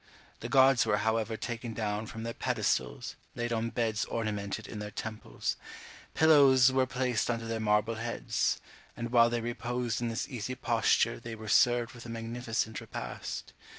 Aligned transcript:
The 0.39 0.49
gods 0.49 0.83
were 0.83 0.97
however 0.97 1.37
taken 1.37 1.75
down 1.75 2.07
from 2.07 2.23
their 2.23 2.33
pedestals, 2.33 3.15
laid 3.35 3.53
on 3.53 3.69
beds 3.69 4.03
ornamented 4.05 4.67
in 4.67 4.79
their 4.79 4.89
temples; 4.89 5.57
pillows 6.15 6.71
were 6.71 6.87
placed 6.87 7.29
under 7.29 7.45
their 7.45 7.59
marble 7.59 7.93
heads; 8.01 8.59
and 8.97 9.11
while 9.11 9.29
they 9.29 9.41
reposed 9.41 10.01
in 10.01 10.07
this 10.07 10.27
easy 10.27 10.55
posture 10.55 11.19
they 11.19 11.35
were 11.35 11.47
served 11.47 11.91
with 11.93 12.07
a 12.07 12.09
magnificent 12.09 12.81
repast. 12.81 13.53